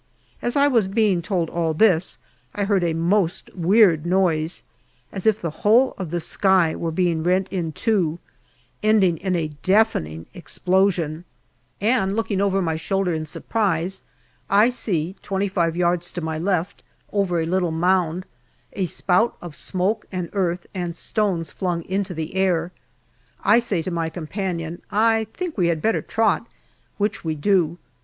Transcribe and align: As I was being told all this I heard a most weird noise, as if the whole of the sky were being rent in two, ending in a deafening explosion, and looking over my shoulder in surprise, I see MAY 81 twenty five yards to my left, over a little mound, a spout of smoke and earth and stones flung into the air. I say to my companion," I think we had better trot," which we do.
As 0.41 0.55
I 0.55 0.67
was 0.67 0.87
being 0.87 1.21
told 1.21 1.47
all 1.51 1.75
this 1.75 2.17
I 2.55 2.63
heard 2.63 2.83
a 2.83 2.95
most 2.95 3.53
weird 3.53 4.03
noise, 4.03 4.63
as 5.11 5.27
if 5.27 5.39
the 5.39 5.51
whole 5.61 5.93
of 5.95 6.09
the 6.09 6.19
sky 6.19 6.75
were 6.75 6.89
being 6.89 7.21
rent 7.21 7.47
in 7.51 7.71
two, 7.71 8.17
ending 8.81 9.17
in 9.17 9.35
a 9.35 9.49
deafening 9.61 10.25
explosion, 10.33 11.23
and 11.79 12.15
looking 12.15 12.41
over 12.41 12.63
my 12.63 12.77
shoulder 12.77 13.13
in 13.13 13.27
surprise, 13.27 14.01
I 14.49 14.71
see 14.71 14.91
MAY 14.91 15.05
81 15.19 15.19
twenty 15.21 15.47
five 15.49 15.77
yards 15.77 16.11
to 16.13 16.21
my 16.21 16.39
left, 16.39 16.81
over 17.13 17.39
a 17.39 17.45
little 17.45 17.69
mound, 17.69 18.25
a 18.73 18.87
spout 18.87 19.37
of 19.39 19.55
smoke 19.55 20.07
and 20.11 20.31
earth 20.33 20.65
and 20.73 20.95
stones 20.95 21.51
flung 21.51 21.83
into 21.83 22.15
the 22.15 22.33
air. 22.33 22.71
I 23.43 23.59
say 23.59 23.83
to 23.83 23.91
my 23.91 24.09
companion," 24.09 24.81
I 25.11 25.27
think 25.31 25.55
we 25.59 25.67
had 25.67 25.79
better 25.79 26.01
trot," 26.01 26.47
which 26.97 27.23
we 27.23 27.35
do. 27.35 27.77